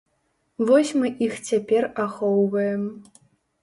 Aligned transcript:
Вось 0.69 0.95
мы 1.03 1.13
іх 1.27 1.37
цяпер 1.51 1.83
ахоўваем. 2.09 2.93